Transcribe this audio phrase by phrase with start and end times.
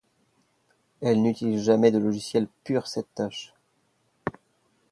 [1.01, 3.53] Elle n'utilise jamais de logiciel pur cette tâche.